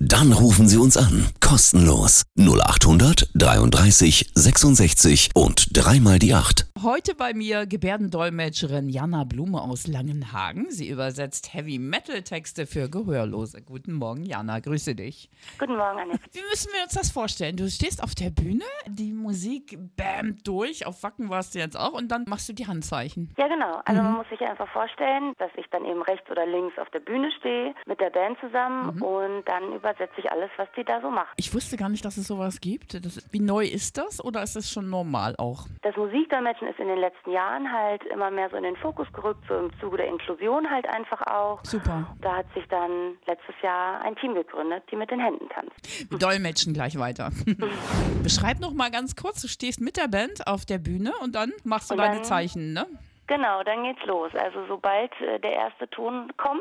Dann 0.00 0.32
rufen 0.32 0.68
Sie 0.68 0.78
uns 0.78 0.96
an. 0.96 1.26
Kostenlos. 1.40 2.22
0800 2.38 3.30
33 3.34 4.30
66 4.32 5.30
und 5.34 5.76
dreimal 5.76 6.20
die 6.20 6.34
8. 6.34 6.70
Heute 6.84 7.16
bei 7.16 7.34
mir 7.34 7.66
Gebärdendolmetscherin 7.66 8.88
Jana 8.88 9.24
Blume 9.24 9.60
aus 9.60 9.88
Langenhagen. 9.88 10.70
Sie 10.70 10.88
übersetzt 10.88 11.52
Heavy 11.52 11.80
Metal 11.80 12.22
Texte 12.22 12.66
für 12.66 12.88
Gehörlose. 12.88 13.60
Guten 13.62 13.94
Morgen, 13.94 14.22
Jana. 14.22 14.60
Grüße 14.60 14.94
dich. 14.94 15.30
Guten 15.58 15.76
Morgen, 15.76 15.98
Annette. 15.98 16.20
Wie 16.30 16.42
müssen 16.48 16.72
wir 16.72 16.84
uns 16.84 16.94
das 16.94 17.10
vorstellen? 17.10 17.56
Du 17.56 17.68
stehst 17.68 18.00
auf 18.00 18.14
der 18.14 18.30
Bühne, 18.30 18.62
die 18.86 19.12
Musik 19.12 19.76
bämt 19.96 20.46
durch. 20.46 20.86
Auf 20.86 21.02
Wacken 21.02 21.28
warst 21.28 21.56
du 21.56 21.58
jetzt 21.58 21.76
auch 21.76 21.94
und 21.94 22.06
dann 22.12 22.24
machst 22.28 22.48
du 22.48 22.52
die 22.52 22.68
Handzeichen. 22.68 23.34
Ja, 23.36 23.48
genau. 23.48 23.80
Also 23.84 24.00
man 24.00 24.12
muss 24.12 24.28
sich 24.28 24.40
einfach 24.42 24.68
vorstellen, 24.68 25.32
dass 25.38 25.50
ich 25.56 25.66
dann 25.72 25.84
eben 25.84 26.02
rechts 26.02 26.30
oder 26.30 26.46
links 26.46 26.78
auf 26.78 26.88
der 26.90 27.00
Bühne 27.00 27.32
stehe 27.40 27.74
mit 27.86 27.98
der 27.98 28.10
Band 28.10 28.38
zusammen 28.40 29.02
und 29.02 29.48
dann 29.48 29.72
übersetze 29.88 30.20
ich 30.20 30.30
alles, 30.30 30.50
was 30.56 30.68
die 30.76 30.84
da 30.84 31.00
so 31.00 31.10
macht. 31.10 31.28
Ich 31.36 31.54
wusste 31.54 31.76
gar 31.76 31.88
nicht, 31.88 32.04
dass 32.04 32.16
es 32.16 32.26
sowas 32.26 32.60
gibt. 32.60 33.04
Das, 33.04 33.26
wie 33.30 33.40
neu 33.40 33.64
ist 33.64 33.98
das 33.98 34.22
oder 34.22 34.42
ist 34.42 34.56
das 34.56 34.70
schon 34.70 34.90
normal 34.90 35.34
auch? 35.38 35.66
Das 35.82 35.96
Musikdolmetschen 35.96 36.68
ist 36.68 36.78
in 36.78 36.88
den 36.88 36.98
letzten 36.98 37.30
Jahren 37.30 37.70
halt 37.72 38.04
immer 38.12 38.30
mehr 38.30 38.48
so 38.50 38.56
in 38.56 38.64
den 38.64 38.76
Fokus 38.76 39.06
gerückt, 39.12 39.44
so 39.48 39.54
im 39.54 39.70
Zuge 39.80 39.98
der 39.98 40.08
Inklusion 40.08 40.68
halt 40.70 40.86
einfach 40.88 41.22
auch. 41.26 41.64
Super. 41.64 42.14
Da 42.20 42.38
hat 42.38 42.46
sich 42.54 42.64
dann 42.68 43.16
letztes 43.26 43.54
Jahr 43.62 44.00
ein 44.02 44.16
Team 44.16 44.34
gegründet, 44.34 44.84
die 44.90 44.96
mit 44.96 45.10
den 45.10 45.20
Händen 45.20 45.48
tanzt. 45.48 46.10
Wir 46.10 46.18
dolmetschen 46.18 46.74
gleich 46.74 46.98
weiter. 46.98 47.30
Beschreib 48.22 48.60
noch 48.60 48.72
mal 48.72 48.90
ganz 48.90 49.16
kurz, 49.16 49.40
du 49.42 49.48
stehst 49.48 49.80
mit 49.80 49.96
der 49.96 50.08
Band 50.08 50.46
auf 50.46 50.66
der 50.66 50.78
Bühne 50.78 51.12
und 51.22 51.34
dann 51.34 51.52
machst 51.64 51.90
du 51.90 51.94
Und 51.94 51.98
deine 51.98 52.22
Zeichen, 52.22 52.72
ne? 52.72 52.86
Genau, 53.28 53.62
dann 53.62 53.84
geht's 53.84 54.04
los. 54.06 54.32
Also 54.34 54.66
sobald 54.66 55.12
äh, 55.20 55.38
der 55.38 55.52
erste 55.52 55.88
Ton 55.90 56.32
kommt, 56.36 56.60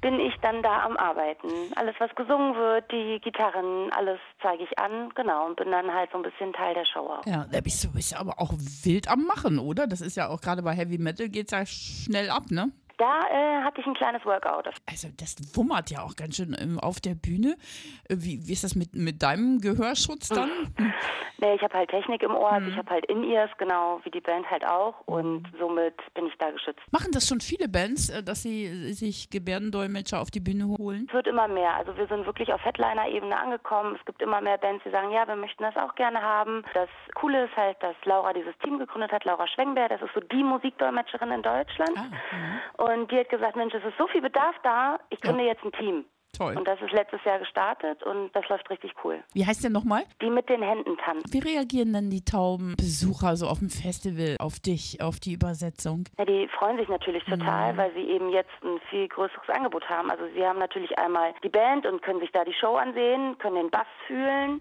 bin 0.00 0.20
ich 0.20 0.34
dann 0.40 0.62
da 0.62 0.84
am 0.84 0.96
Arbeiten. 0.96 1.48
Alles, 1.76 1.94
was 1.98 2.14
gesungen 2.14 2.54
wird, 2.54 2.90
die 2.92 3.20
Gitarren, 3.20 3.92
alles 3.92 4.20
zeige 4.40 4.62
ich 4.62 4.78
an, 4.78 5.10
genau, 5.14 5.46
und 5.46 5.56
bin 5.56 5.70
dann 5.70 5.92
halt 5.92 6.10
so 6.12 6.18
ein 6.18 6.22
bisschen 6.22 6.52
Teil 6.52 6.74
der 6.74 6.86
Show 6.86 7.00
auch. 7.00 7.26
Ja, 7.26 7.46
da 7.50 7.60
bist 7.60 7.84
du 7.84 7.92
bist 7.92 8.12
ja 8.12 8.20
aber 8.20 8.34
auch 8.38 8.52
wild 8.84 9.08
am 9.08 9.24
Machen, 9.24 9.58
oder? 9.58 9.86
Das 9.86 10.00
ist 10.00 10.16
ja 10.16 10.28
auch 10.28 10.40
gerade 10.40 10.62
bei 10.62 10.72
Heavy 10.74 10.98
Metal 10.98 11.28
geht's 11.28 11.52
ja 11.52 11.66
schnell 11.66 12.30
ab, 12.30 12.44
ne? 12.50 12.70
Da 13.00 13.22
äh, 13.30 13.62
hatte 13.62 13.80
ich 13.80 13.86
ein 13.86 13.94
kleines 13.94 14.22
Workout. 14.26 14.68
Also 14.86 15.08
das 15.16 15.34
wummert 15.56 15.90
ja 15.90 16.02
auch 16.02 16.16
ganz 16.16 16.36
schön 16.36 16.54
ähm, 16.60 16.78
auf 16.78 17.00
der 17.00 17.14
Bühne. 17.14 17.56
Äh, 18.10 18.16
Wie, 18.18 18.46
wie 18.46 18.52
ist 18.52 18.62
das 18.62 18.74
mit, 18.74 18.94
mit 18.94 19.22
deinem 19.22 19.58
Gehörschutz 19.60 20.28
dann? 20.28 20.50
Nee, 21.40 21.54
ich 21.54 21.62
habe 21.62 21.72
halt 21.72 21.88
Technik 21.88 22.22
im 22.22 22.34
Ohr, 22.34 22.52
also 22.52 22.68
ich 22.68 22.76
habe 22.76 22.90
halt 22.90 23.06
In-Ears, 23.06 23.50
genau 23.56 24.00
wie 24.04 24.10
die 24.10 24.20
Band 24.20 24.48
halt 24.50 24.62
auch 24.66 24.94
und 25.06 25.48
somit 25.58 25.94
bin 26.12 26.26
ich 26.26 26.34
da 26.38 26.50
geschützt. 26.50 26.80
Machen 26.90 27.12
das 27.12 27.26
schon 27.26 27.40
viele 27.40 27.66
Bands, 27.66 28.10
äh, 28.10 28.22
dass 28.22 28.42
sie 28.42 28.66
äh, 28.66 28.92
sich 28.92 29.30
Gebärdendolmetscher 29.30 30.20
auf 30.20 30.30
die 30.30 30.40
Bühne 30.40 30.66
holen? 30.78 31.06
Es 31.08 31.14
wird 31.14 31.26
immer 31.26 31.48
mehr. 31.48 31.74
Also 31.76 31.96
wir 31.96 32.06
sind 32.08 32.26
wirklich 32.26 32.52
auf 32.52 32.62
Headliner-Ebene 32.62 33.34
angekommen. 33.34 33.96
Es 33.98 34.04
gibt 34.04 34.20
immer 34.20 34.42
mehr 34.42 34.58
Bands, 34.58 34.84
die 34.84 34.90
sagen, 34.90 35.10
ja, 35.12 35.26
wir 35.26 35.36
möchten 35.36 35.62
das 35.62 35.74
auch 35.76 35.94
gerne 35.94 36.20
haben. 36.20 36.62
Das 36.74 36.90
Coole 37.14 37.46
ist 37.46 37.56
halt, 37.56 37.82
dass 37.82 37.96
Laura 38.04 38.34
dieses 38.34 38.56
Team 38.58 38.78
gegründet 38.78 39.10
hat, 39.10 39.24
Laura 39.24 39.46
Schwengbär. 39.48 39.88
Das 39.88 40.02
ist 40.02 40.12
so 40.12 40.20
die 40.20 40.44
Musikdolmetscherin 40.44 41.30
in 41.30 41.42
Deutschland. 41.42 41.96
Und 42.92 43.10
die 43.10 43.18
hat 43.18 43.28
gesagt, 43.28 43.56
Mensch, 43.56 43.74
es 43.74 43.84
ist 43.84 43.96
so 43.98 44.06
viel 44.08 44.20
Bedarf 44.20 44.56
da, 44.62 44.98
ich 45.10 45.20
gründe 45.20 45.44
jetzt 45.44 45.64
ein 45.64 45.72
Team. 45.72 46.04
Toll. 46.36 46.56
Und 46.56 46.66
das 46.66 46.80
ist 46.80 46.92
letztes 46.92 47.22
Jahr 47.24 47.40
gestartet 47.40 48.02
und 48.04 48.30
das 48.34 48.48
läuft 48.48 48.70
richtig 48.70 48.92
cool. 49.04 49.22
Wie 49.34 49.44
heißt 49.44 49.64
der 49.64 49.70
nochmal? 49.70 50.04
Die 50.22 50.30
mit 50.30 50.48
den 50.48 50.62
Händen 50.62 50.96
tanzt. 50.96 51.32
Wie 51.32 51.40
reagieren 51.40 51.92
denn 51.92 52.08
die 52.08 52.24
tauben 52.24 52.76
Besucher 52.76 53.36
so 53.36 53.46
auf 53.48 53.58
dem 53.58 53.68
Festival 53.68 54.36
auf 54.38 54.60
dich, 54.60 55.02
auf 55.02 55.18
die 55.18 55.32
Übersetzung? 55.32 56.04
Ja, 56.18 56.24
die 56.24 56.48
freuen 56.56 56.78
sich 56.78 56.88
natürlich 56.88 57.24
total, 57.24 57.76
weil 57.76 57.92
sie 57.94 58.02
eben 58.02 58.30
jetzt 58.30 58.52
ein 58.62 58.80
viel 58.90 59.08
größeres 59.08 59.48
Angebot 59.48 59.88
haben. 59.88 60.10
Also 60.10 60.24
sie 60.34 60.46
haben 60.46 60.60
natürlich 60.60 60.96
einmal 60.98 61.34
die 61.42 61.48
Band 61.48 61.84
und 61.86 62.00
können 62.02 62.20
sich 62.20 62.30
da 62.30 62.44
die 62.44 62.54
Show 62.54 62.76
ansehen, 62.76 63.36
können 63.38 63.56
den 63.56 63.70
Bass 63.70 63.88
fühlen, 64.06 64.60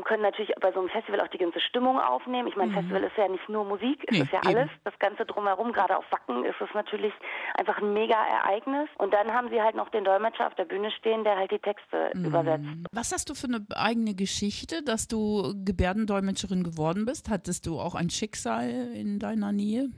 können 0.00 0.22
natürlich 0.22 0.52
bei 0.60 0.72
so 0.72 0.80
einem 0.80 0.88
Festival 0.88 1.20
auch 1.20 1.28
die 1.28 1.38
ganze 1.38 1.60
Stimmung 1.60 1.98
aufnehmen. 2.00 2.48
Ich 2.48 2.56
meine, 2.56 2.72
Festival 2.72 3.02
ist 3.04 3.16
ja 3.16 3.28
nicht 3.28 3.46
nur 3.48 3.64
Musik, 3.64 4.02
es 4.08 4.16
Nee, 4.16 4.22
ist 4.24 4.32
ja 4.32 4.40
eben. 4.48 4.56
alles. 4.58 4.70
Das 4.84 4.98
Ganze 4.98 5.26
drumherum, 5.26 5.72
gerade 5.72 5.96
auf 5.96 6.04
Wacken, 6.10 6.44
ist 6.44 6.60
es 6.60 6.68
natürlich 6.74 7.12
einfach 7.54 7.78
ein 7.80 7.92
mega 7.92 8.16
Ereignis. 8.16 8.88
Und 8.98 9.12
dann 9.12 9.32
haben 9.32 9.50
sie 9.50 9.60
halt 9.60 9.74
noch 9.76 9.90
den 9.90 10.04
Dolmetscher 10.04 10.46
auf 10.46 10.54
der 10.54 10.64
Bühne 10.64 10.90
stehen, 10.92 11.24
der 11.24 11.36
halt 11.36 11.50
die 11.50 11.58
Texte 11.58 12.10
übersetzt. 12.14 12.64
Was 12.92 13.12
hast 13.12 13.28
du 13.28 13.34
für 13.34 13.48
eine 13.48 13.64
eigene 13.76 14.14
Geschichte, 14.14 14.82
dass 14.82 15.08
du 15.08 15.52
Gebärdendolmetscherin 15.64 16.62
geworden 16.64 17.04
bist? 17.04 17.28
Hattest 17.28 17.66
du 17.66 17.78
auch 17.78 17.94
ein 17.94 18.08
Schicksal 18.10 18.70
in 18.94 19.18
deiner 19.18 19.52
Nähe? 19.52 19.88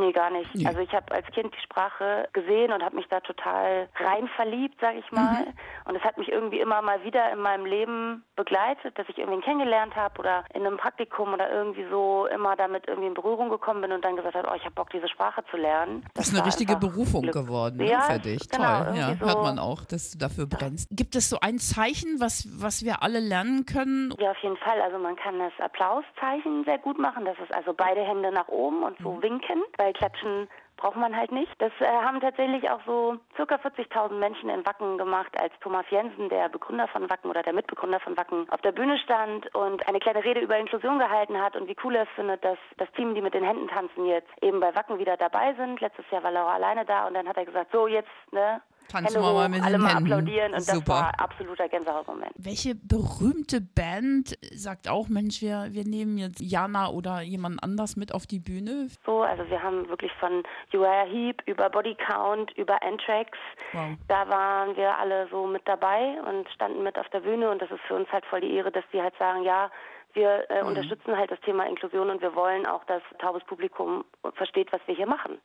Nee, 0.00 0.12
gar 0.12 0.30
nicht. 0.30 0.54
Nee. 0.54 0.66
Also 0.66 0.80
ich 0.80 0.92
habe 0.92 1.12
als 1.14 1.26
Kind 1.28 1.54
die 1.54 1.60
Sprache 1.62 2.28
gesehen 2.32 2.72
und 2.72 2.82
habe 2.82 2.96
mich 2.96 3.06
da 3.08 3.20
total 3.20 3.88
rein 3.96 4.28
verliebt, 4.36 4.80
sage 4.80 4.98
ich 4.98 5.12
mal. 5.12 5.46
Und 5.84 5.96
es 5.96 6.02
hat 6.02 6.18
mich 6.18 6.28
irgendwie 6.30 6.60
immer 6.60 6.82
mal 6.82 7.02
wieder 7.04 7.30
in 7.32 7.38
meinem 7.40 7.64
Leben 7.66 8.24
begleitet, 8.36 8.98
dass 8.98 9.08
ich 9.08 9.18
irgendwen 9.18 9.42
kennengelernt 9.42 9.94
habe 9.96 10.18
oder 10.18 10.44
in 10.54 10.66
einem 10.66 10.76
Praktikum 10.78 11.32
oder 11.32 11.50
irgendwie 11.50 11.84
so 11.90 12.26
immer 12.26 12.56
damit 12.56 12.86
irgendwie 12.88 13.08
in 13.08 13.14
Berührung 13.14 13.50
gekommen 13.50 13.80
bin 13.82 13.92
und 13.92 14.04
dann 14.04 14.16
gesagt 14.16 14.34
habe, 14.34 14.48
oh, 14.50 14.54
ich 14.56 14.64
habe 14.64 14.74
Bock, 14.74 14.90
diese 14.90 15.08
Sprache 15.08 15.42
zu 15.50 15.56
lernen. 15.56 16.04
Das 16.14 16.28
ist 16.28 16.36
eine 16.36 16.46
richtige 16.46 16.76
Berufung 16.76 17.22
Glück. 17.22 17.34
geworden 17.34 17.76
ne, 17.76 17.90
Ja, 17.90 18.00
für 18.02 18.18
dich. 18.18 18.48
genau, 18.48 18.64
Toll, 18.84 18.96
ja, 18.96 19.08
irgendwie 19.08 19.24
hört 19.24 19.32
so. 19.32 19.42
man 19.42 19.58
auch, 19.58 19.84
dass 19.84 20.10
du 20.10 20.18
dafür 20.18 20.46
brennst. 20.46 20.88
Gibt 20.90 21.14
es 21.16 21.28
so 21.30 21.38
ein 21.40 21.58
Zeichen, 21.58 22.20
was, 22.20 22.48
was 22.60 22.84
wir 22.84 23.02
alle 23.02 23.20
lernen 23.20 23.66
können? 23.66 24.12
Ja, 24.18 24.32
auf 24.32 24.38
jeden 24.38 24.56
Fall. 24.56 24.80
Also 24.80 24.98
man 24.98 25.16
kann 25.16 25.38
das 25.38 25.52
Applauszeichen 25.60 26.64
sehr 26.64 26.78
gut 26.78 26.98
machen. 26.98 27.24
Das 27.24 27.36
ist 27.38 27.54
also 27.54 27.72
beide 27.74 28.00
Hände 28.02 28.32
nach 28.32 28.48
oben 28.48 28.82
und 28.82 28.96
so 29.02 29.20
winken, 29.22 29.62
weil 29.84 30.48
braucht 30.76 30.96
man 30.96 31.16
halt 31.16 31.32
nicht. 31.32 31.52
Das 31.58 31.72
äh, 31.80 31.86
haben 31.86 32.20
tatsächlich 32.20 32.68
auch 32.68 32.80
so 32.84 33.16
circa 33.36 33.56
40.000 33.56 34.14
Menschen 34.14 34.50
in 34.50 34.66
Wacken 34.66 34.98
gemacht, 34.98 35.32
als 35.40 35.52
Thomas 35.60 35.86
Jensen, 35.90 36.28
der 36.28 36.48
Begründer 36.48 36.88
von 36.88 37.08
Wacken 37.08 37.30
oder 37.30 37.42
der 37.42 37.52
Mitbegründer 37.52 38.00
von 38.00 38.16
Wacken, 38.16 38.48
auf 38.50 38.60
der 38.60 38.72
Bühne 38.72 38.98
stand 38.98 39.54
und 39.54 39.86
eine 39.88 40.00
kleine 40.00 40.24
Rede 40.24 40.40
über 40.40 40.58
Inklusion 40.58 40.98
gehalten 40.98 41.40
hat 41.40 41.56
und 41.56 41.68
wie 41.68 41.76
cool 41.84 41.94
er 41.94 42.06
findet, 42.06 42.44
dass 42.44 42.58
das 42.76 42.90
Team, 42.92 43.14
die 43.14 43.22
mit 43.22 43.34
den 43.34 43.44
Händen 43.44 43.68
tanzen, 43.68 44.06
jetzt 44.06 44.30
eben 44.42 44.60
bei 44.60 44.74
Wacken 44.74 44.98
wieder 44.98 45.16
dabei 45.16 45.54
sind. 45.54 45.80
Letztes 45.80 46.10
Jahr 46.10 46.22
war 46.22 46.32
Laura 46.32 46.54
alleine 46.54 46.84
da 46.84 47.06
und 47.06 47.14
dann 47.14 47.28
hat 47.28 47.36
er 47.36 47.46
gesagt, 47.46 47.70
so 47.72 47.86
jetzt, 47.86 48.10
ne, 48.32 48.60
Tanzen 48.94 49.16
Hände 49.16 49.28
wir 49.28 49.34
mal 49.34 49.48
mit 49.48 49.62
alle 49.62 49.72
den 49.72 49.82
mal 49.82 49.94
Händen. 49.96 50.12
applaudieren 50.12 50.52
und 50.52 50.58
das 50.58 50.66
Super. 50.66 50.92
war 50.92 51.20
absoluter 51.20 51.68
Gänsehautmoment. 51.68 52.32
Welche 52.36 52.74
berühmte 52.74 53.60
Band 53.60 54.38
sagt 54.54 54.88
auch, 54.88 55.08
Mensch, 55.08 55.42
wir, 55.42 55.68
wir 55.70 55.84
nehmen 55.84 56.16
jetzt 56.18 56.40
Jana 56.40 56.88
oder 56.90 57.20
jemand 57.20 57.62
anders 57.62 57.96
mit 57.96 58.14
auf 58.14 58.26
die 58.26 58.38
Bühne? 58.38 58.88
so. 59.04 59.22
Also 59.22 59.48
wir 59.50 59.62
haben 59.62 59.88
wirklich 59.88 60.12
von 60.20 60.42
Uriah 60.72 61.06
Heep 61.06 61.42
über 61.46 61.68
Body 61.70 61.96
Count, 61.96 62.52
über 62.56 62.80
Anthrax. 62.82 63.36
Wow. 63.72 63.96
Da 64.06 64.28
waren 64.28 64.76
wir 64.76 64.96
alle 64.96 65.26
so 65.30 65.46
mit 65.46 65.66
dabei 65.66 66.20
und 66.28 66.48
standen 66.50 66.82
mit 66.82 66.96
auf 66.98 67.08
der 67.08 67.20
Bühne 67.20 67.50
und 67.50 67.60
das 67.60 67.70
ist 67.70 67.80
für 67.88 67.94
uns 67.94 68.08
halt 68.12 68.24
voll 68.26 68.42
die 68.42 68.52
Ehre, 68.54 68.70
dass 68.70 68.84
die 68.92 69.02
halt 69.02 69.14
sagen, 69.18 69.42
ja, 69.42 69.70
wir 70.14 70.44
äh, 70.48 70.62
unterstützen 70.62 71.16
halt 71.16 71.30
das 71.30 71.40
Thema 71.40 71.66
Inklusion 71.66 72.10
und 72.10 72.22
wir 72.22 72.34
wollen 72.34 72.66
auch, 72.66 72.84
dass 72.84 73.02
taubes 73.18 73.44
Publikum 73.44 74.04
versteht, 74.34 74.72
was 74.72 74.80
wir 74.86 74.94
hier 74.94 75.06
machen. 75.06 75.38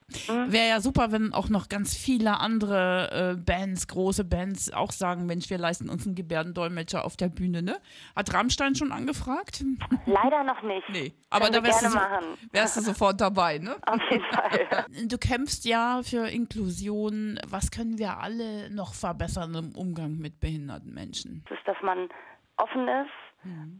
Wäre 0.48 0.70
ja 0.70 0.80
super, 0.80 1.12
wenn 1.12 1.34
auch 1.34 1.50
noch 1.50 1.70
ganz 1.70 1.98
viele 1.98 2.40
andere 2.40 3.36
äh, 3.36 3.36
Bands, 3.36 3.88
große 3.88 4.24
Bands 4.24 4.72
auch 4.72 4.92
sagen, 4.92 5.26
Mensch, 5.26 5.50
wir 5.50 5.58
leisten 5.58 5.90
uns 5.90 6.06
einen 6.06 6.16
Gebärdendolmetscher 6.16 7.04
auf 7.04 7.18
der 7.18 7.30
Bühne, 7.30 7.62
ne? 7.62 7.78
Hat 8.16 8.34
Rammstein 8.34 8.76
schon 8.76 8.92
angefragt? 8.92 9.64
Leider 10.06 10.44
noch 10.44 10.62
nicht. 10.62 10.88
Nee, 10.90 11.14
aber 11.30 11.46
Können 11.46 11.56
da 11.56 11.64
wärst 11.64 11.86
du, 11.86 11.90
so, 11.90 12.00
wärst 12.52 12.78
du 12.78 12.82
sofort 12.82 13.20
dabei, 13.22 13.58
ne? 13.58 13.76
Auf 13.88 14.02
jeden 14.10 14.26
Fall. 14.26 14.86
Du 15.08 15.18
kämpfst 15.18 15.66
ja 15.66 16.02
für 16.04 16.28
Inklusion. 16.28 17.40
Was 17.48 17.72
können 17.72 17.98
wir 17.98 18.20
alle 18.20 18.70
noch 18.70 18.94
verbessern 18.94 19.56
im 19.56 19.76
Umgang 19.76 20.18
mit 20.18 20.40
behinderten 20.40 20.94
Menschen? 20.94 21.44
Das 21.50 21.58
ist, 21.58 21.68
dass 21.68 21.82
man 21.82 22.10
offen 22.58 22.88
ist 22.88 23.29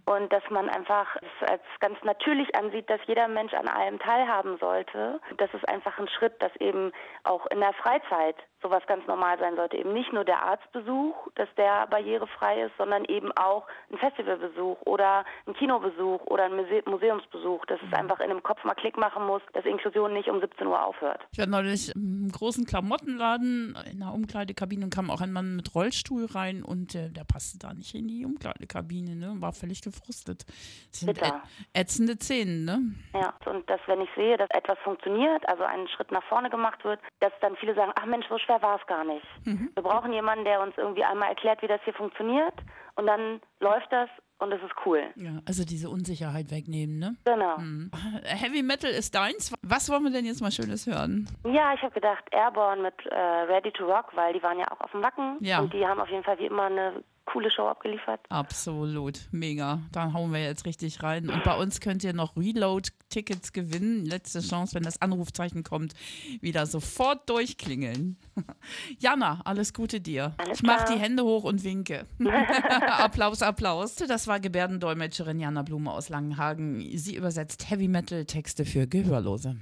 und 0.06 0.32
dass 0.32 0.44
man 0.50 0.70
einfach 0.70 1.16
es 1.18 1.50
als 1.50 1.62
ganz 1.80 1.98
natürlich 2.04 2.56
ansieht, 2.56 2.90
dass 2.90 3.02
jeder 3.08 3.28
Mensch 3.28 3.54
an 3.54 3.68
allem 3.68 4.00
teilhaben 4.00 4.58
sollte. 4.58 5.20
Das 5.38 5.54
ist 5.54 5.68
einfach 5.68 6.00
ein 6.00 6.08
Schritt, 6.08 6.42
dass 6.42 6.56
eben 6.58 6.92
auch 7.24 7.46
in 7.48 7.60
der 7.60 7.74
Freizeit 7.74 8.36
sowas 8.62 8.84
ganz 8.88 9.06
normal 9.08 9.38
sein 9.40 9.56
sollte. 9.56 9.78
Eben 9.78 9.94
nicht 9.94 10.12
nur 10.14 10.24
der 10.24 10.44
Arztbesuch, 10.44 11.16
dass 11.36 11.48
der 11.56 11.88
barrierefrei 11.88 12.64
ist, 12.64 12.74
sondern 12.78 13.06
eben 13.06 13.32
auch 13.34 13.66
ein 13.92 13.98
Festivalbesuch 13.98 14.82
oder 14.86 15.26
ein 15.48 15.54
Kinobesuch 15.54 16.22
oder 16.26 16.46
ein 16.46 16.56
Muse 16.56 16.82
Museumsbesuch. 16.86 17.66
Dass 17.66 17.80
es 17.86 17.94
einfach 17.94 18.20
in 18.20 18.30
dem 18.30 18.44
Kopf 18.44 18.64
mal 18.64 18.76
Klick 18.76 18.98
machen 18.98 19.26
muss, 19.26 19.42
dass 19.54 19.66
Inklusion 19.66 20.14
nicht 20.14 20.30
um 20.30 20.40
17 20.40 20.68
Uhr 20.68 20.84
aufhört. 20.84 21.26
Ich 21.32 21.40
war 21.40 21.48
neulich 21.48 21.94
im 21.96 22.30
großen 22.32 22.66
Klamottenladen 22.66 23.78
in 23.92 24.00
der 24.00 24.14
Umkleidekabine 24.14 24.86
und 24.86 24.94
kam 24.94 25.10
auch 25.10 25.22
ein 25.22 25.32
Mann 25.32 25.56
mit 25.56 25.74
Rollstuhl 25.76 26.26
rein 26.26 26.64
und 26.64 26.96
äh, 26.96 27.10
der 27.10 27.24
passte 27.24 27.60
da 27.60 27.74
nicht 27.74 27.96
in 27.96 28.08
die 28.08 28.26
Umkleidekabine, 28.26 29.16
ne? 29.16 29.36
War 29.40 29.54
völlig 29.54 29.82
gefrustet. 29.82 30.46
Das 30.92 31.00
sind 31.02 31.14
Bitter. 31.14 31.42
ätzende 31.74 32.16
Szenen, 32.16 32.66
ne? 32.66 32.80
Ja, 33.14 33.34
und 33.46 33.70
dass, 33.70 33.80
wenn 33.88 34.02
ich 34.02 34.10
sehe, 34.16 34.38
dass 34.38 34.50
etwas 34.52 34.78
funktioniert, 34.80 35.48
also 35.48 35.64
ein 35.64 35.88
Schritt 35.88 36.12
nach 36.12 36.24
vorne 36.24 36.50
gemacht 36.50 36.84
wird, 36.84 37.00
dass 37.20 37.34
dann 37.42 37.56
viele 37.56 37.76
sagen, 37.76 37.92
ach 37.96 38.06
Mensch, 38.06 38.28
so 38.30 38.38
schwer 38.50 38.62
war 38.62 38.80
es 38.80 38.88
gar 38.88 39.04
nicht. 39.06 39.26
Wir 39.46 39.84
brauchen 39.84 40.12
jemanden, 40.14 40.44
der 40.46 40.62
uns 40.62 40.74
irgendwie 40.78 41.04
einmal 41.04 41.30
erklärt, 41.30 41.62
wie 41.62 41.68
das 41.68 41.82
hier 41.84 41.94
funktioniert 41.94 42.54
und 42.96 43.06
dann 43.06 43.40
läuft 43.60 43.92
das 43.92 44.10
und 44.40 44.52
es 44.54 44.62
ist 44.64 44.72
cool. 44.86 45.02
Ja, 45.16 45.40
also 45.46 45.66
diese 45.66 45.90
Unsicherheit 45.90 46.50
wegnehmen, 46.50 46.98
ne? 46.98 47.16
Genau. 47.26 47.58
Mhm. 47.58 47.92
Heavy 48.24 48.64
Metal 48.64 48.90
ist 48.90 49.14
deins. 49.14 49.54
Was 49.62 49.90
wollen 49.92 50.04
wir 50.04 50.12
denn 50.12 50.26
jetzt 50.26 50.42
mal 50.42 50.52
Schönes 50.52 50.88
hören? 50.88 51.28
Ja, 51.46 51.74
ich 51.74 51.82
habe 51.82 51.94
gedacht 51.94 52.24
Airborne 52.32 52.82
mit 52.82 52.94
äh, 53.08 53.16
Ready 53.16 53.72
to 53.72 53.86
Rock, 53.86 54.16
weil 54.16 54.34
die 54.34 54.42
waren 54.42 54.58
ja 54.58 54.66
auch 54.72 54.80
auf 54.80 54.92
dem 54.92 55.04
Wacken 55.04 55.38
Ja. 55.42 55.60
und 55.60 55.74
die 55.74 55.86
haben 55.86 56.00
auf 56.00 56.10
jeden 56.10 56.24
Fall 56.24 56.40
wie 56.40 56.46
immer 56.46 56.64
eine 56.68 57.04
coole 57.32 57.52
Show 57.52 57.68
abgeliefert. 57.68 58.20
Absolut, 58.30 59.28
mega. 59.32 59.82
Da 59.92 60.14
hauen 60.14 60.32
wir 60.34 60.42
jetzt 60.42 60.66
richtig 60.66 61.04
rein. 61.04 61.30
Und 61.30 61.44
bei 61.44 61.56
uns 61.56 61.80
könnt 61.80 62.04
ihr 62.04 62.14
noch 62.14 62.36
Reload-Tickets 62.36 63.54
gewinnen. 63.54 64.06
Letzte 64.06 64.42
Chance, 64.42 64.76
wenn 64.76 64.84
das 64.84 65.02
Anrufzeichen 65.02 65.64
kommt, 65.64 65.94
wieder 66.42 66.66
sofort 66.66 67.30
durchklingeln. 67.30 68.18
Jana, 69.00 69.42
alles 69.46 69.74
Gute 69.74 70.02
dir. 70.02 70.34
Alles 70.38 70.60
ich 70.60 70.64
mach 70.64 70.86
klar. 70.86 70.96
die 70.96 71.02
Hände 71.02 71.24
hoch 71.24 71.44
und 71.44 71.64
winke. 71.64 72.06
Applaus, 72.88 73.42
Applaus. 73.42 73.96
Das 73.96 74.28
war 74.28 74.40
Gebärdendolmetscherin 74.40 75.40
Jana 75.40 75.62
Blume 75.62 75.92
aus 75.92 76.10
Langenhagen. 76.10 76.82
Sie 76.98 77.16
übersetzt 77.16 77.70
Heavy 77.70 77.88
Metal-Texte 77.88 78.66
für 78.66 78.88
Gehörlose. 78.88 79.56